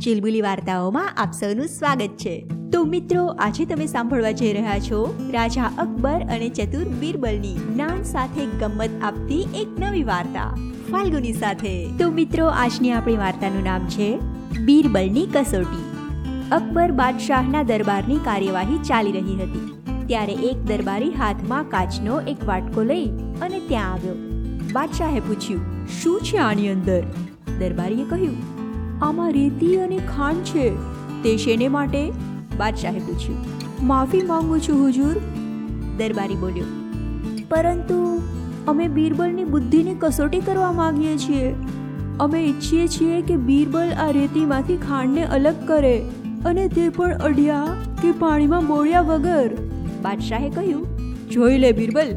[0.00, 2.46] ચિલબુલી વાર્તાઓમાં આપ સૌનું સ્વાગત છે.
[2.72, 5.00] તો મિત્રો, આજે તમે સાંભળવા જઈ રહ્યા છો
[5.32, 10.54] રાજા અકબર અને ચતુર બીરબલની જ્ઞાન સાથે ગમ્મત આપતી એક નવી વાર્તા,
[10.92, 11.86] ફાલ્ગુની સાથે.
[11.98, 14.18] તો મિત્રો, આજની આપણી વાર્તાનું નામ છે
[14.64, 15.84] બીરબલની કસોટી.
[16.52, 19.66] અકબર બાદશાહના દરબારની કાર્યવાહી ચાલી રહી હતી.
[20.06, 23.04] ત્યારે એક દરબારી હાથમાં કાચનો એક વાટકો લઈ
[23.42, 24.14] અને ત્યાં આવ્યો.
[24.72, 25.68] બાદશાહે પૂછ્યું,
[26.02, 27.02] શું છે આની અંદર?
[27.58, 28.59] દરબારીએ કહ્યું
[29.02, 30.70] આમાં રેતી અને ખાંડ છે.
[31.22, 32.10] તે શેને માટે?
[32.58, 33.38] બાદશાહે પૂછ્યું.
[33.86, 35.16] માફી માંગુ છું, હુજુર?
[35.96, 36.64] દરબારી બોલ્યો.
[37.48, 38.22] પરંતુ
[38.68, 41.54] અમે બીરબલની બુદ્ધિની કસોટી કરવા માંગીએ છીએ.
[42.20, 46.02] અમે ઈચ્છીએ છીએ કે બીરબલ આ રેતીમાંથી ખાંડને અલગ કરે
[46.46, 47.66] અને તે પણ અઢિયા
[48.02, 49.50] કે પાણીમાં બોળ્યા વગર.
[50.02, 50.86] બાદશાહે કહ્યું,
[51.30, 52.12] જોઈ લે બીરબલ,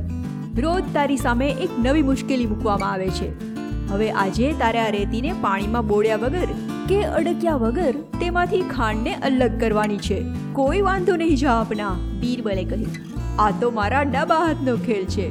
[0.62, 3.53] રોજ તારી સામે એક નવી મુશ્કેલી મૂકવામાં આવે છે.
[3.94, 6.54] હવે આજે તારે આ રેતીને પાણીમાં બોળ્યા વગર
[6.90, 10.20] કે અડક્યા વગર તેમાંથી ખાંડને અલગ કરવાની છે.
[10.54, 12.96] કોઈ વાંધો નહીં જા આપના, બીરબલે કહ્યું
[13.40, 15.28] આ તો મારા ડાબા હાથનો ખેલ છે.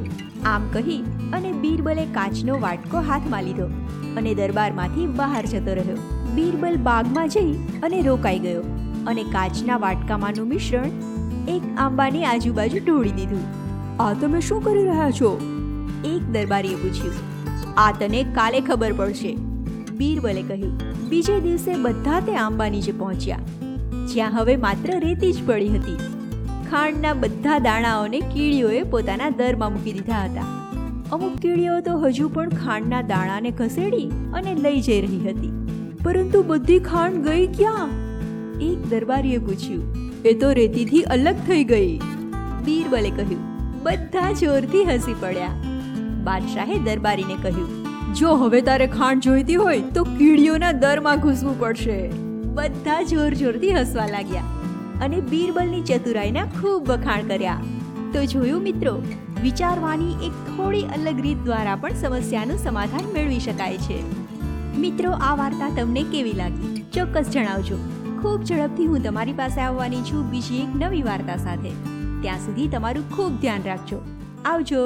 [0.51, 0.99] આમ કહી
[1.37, 3.67] અને બીરબલે કાચનો વાટકો હાથમાં લીધો
[4.21, 5.97] અને દરબારમાંથી બહાર જતો રહ્યો.
[6.35, 7.51] બીરબલ બાગમાં જઈ
[7.83, 8.63] અને રોકાઈ ગયો
[9.11, 10.91] અને કાચના વાટકામાંનું મિશ્રણ
[11.57, 13.45] એક આંબાની આજુબાજુ ઢોળી દીધું.
[13.99, 15.35] આ તમે શું કરી રહ્યા છો?
[16.05, 17.32] એક દરબારીએ પૂછ્યું.
[17.77, 19.31] આ તને કાલે ખબર પડશે.
[19.93, 20.73] બીરબલે કહ્યું,
[21.09, 23.39] બીજે દિવસે બધા તે આંબા નીચે પહોંચ્યા.
[24.07, 25.97] જ્યાં હવે માત્ર રેતી જ પડી હતી.
[26.69, 30.47] ખાંડના બધા દાણાઓને કીડીઓએ પોતાના દરમાં મૂકી દીધા હતા.
[31.11, 35.51] અમુક કીડીઓ તો હજુ પણ ખાંડના દાણાને ખસેડી અને લઈ જઈ રહી હતી.
[36.03, 37.99] પરંતુ બધી ખાંડ ગઈ ક્યાં?
[38.61, 39.85] એક દરબારીએ પૂછ્યું,
[40.25, 41.93] એ તો રેતીથી અલગ થઈ ગઈ.
[42.65, 43.45] બીરબલે કહ્યું,
[43.83, 45.72] બધા જોરથી હસી પડ્યા.
[46.23, 47.69] બાદશાહે દરબારીને કહ્યું,
[48.13, 52.11] જો હવે તારે ખાંડ જોઈતી હોય, તો કીડીઓના દરમાં ઘૂસવું પડશે.
[52.53, 54.41] બધા જોર જોરથી હસવા લાગ્યા
[55.01, 57.61] અને બીરબલની ચતુરાઈના ખૂબ વખાણ કર્યા.
[58.13, 59.01] તો જોયું મિત્રો,
[59.43, 63.99] વિચારવાની એક થોડી અલગ રીત દ્વારા પણ સમસ્યાનું સમાધાન મેળવી શકાય છે.
[64.77, 66.85] મિત્રો, આ વાર્તા તમને કેવી લાગી?
[66.93, 67.77] ચોક્કસ જણાવજો.
[68.21, 71.69] ખૂબ ઝડપથી હું તમારી પાસે આવવાની છું બીજી એક નવી વાર્તા સાથે.
[72.21, 74.01] ત્યાં સુધી તમારું ખૂબ ધ્યાન રાખજો.
[74.45, 74.83] આવજો.